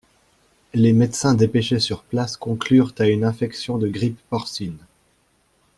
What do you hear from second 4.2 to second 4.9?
porcine.